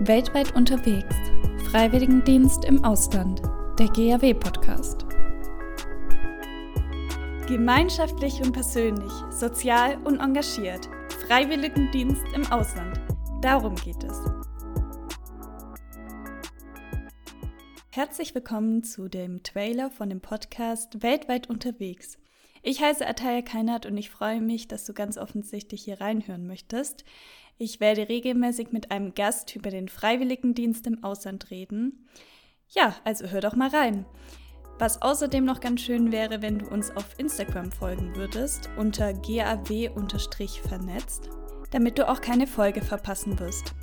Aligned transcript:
Weltweit 0.00 0.54
unterwegs. 0.54 1.16
Freiwilligendienst 1.70 2.66
im 2.66 2.84
Ausland. 2.84 3.40
Der 3.78 3.86
GAW-Podcast. 3.86 5.06
Gemeinschaftlich 7.48 8.42
und 8.42 8.52
persönlich, 8.52 9.12
sozial 9.30 9.96
und 10.04 10.20
engagiert. 10.20 10.90
Freiwilligendienst 11.26 12.22
im 12.34 12.44
Ausland. 12.52 13.00
Darum 13.40 13.74
geht 13.74 14.04
es. 14.04 14.20
Herzlich 17.90 18.34
willkommen 18.34 18.84
zu 18.84 19.08
dem 19.08 19.42
Trailer 19.42 19.90
von 19.90 20.10
dem 20.10 20.20
Podcast 20.20 21.02
Weltweit 21.02 21.48
unterwegs. 21.48 22.18
Ich 22.68 22.82
heiße 22.82 23.06
Ataya 23.06 23.42
Keinert 23.42 23.86
und 23.86 23.96
ich 23.96 24.10
freue 24.10 24.40
mich, 24.40 24.66
dass 24.66 24.84
du 24.84 24.92
ganz 24.92 25.18
offensichtlich 25.18 25.84
hier 25.84 26.00
reinhören 26.00 26.48
möchtest. 26.48 27.04
Ich 27.58 27.78
werde 27.78 28.08
regelmäßig 28.08 28.72
mit 28.72 28.90
einem 28.90 29.14
Gast 29.14 29.54
über 29.54 29.70
den 29.70 29.88
Freiwilligendienst 29.88 30.84
im 30.88 31.04
Ausland 31.04 31.52
reden. 31.52 32.08
Ja, 32.70 32.96
also 33.04 33.28
hör 33.28 33.40
doch 33.40 33.54
mal 33.54 33.68
rein. 33.68 34.04
Was 34.80 35.00
außerdem 35.00 35.44
noch 35.44 35.60
ganz 35.60 35.82
schön 35.82 36.10
wäre, 36.10 36.42
wenn 36.42 36.58
du 36.58 36.66
uns 36.66 36.90
auf 36.90 37.16
Instagram 37.18 37.70
folgen 37.70 38.16
würdest, 38.16 38.68
unter 38.76 39.12
gaw-vernetzt, 39.12 41.30
damit 41.70 42.00
du 42.00 42.08
auch 42.08 42.20
keine 42.20 42.48
Folge 42.48 42.82
verpassen 42.82 43.38
wirst. 43.38 43.76